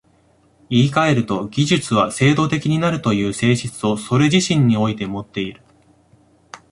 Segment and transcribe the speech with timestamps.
[0.71, 5.61] 言い換えると、技術は制度的になるという性質をそれ自身においてもっている。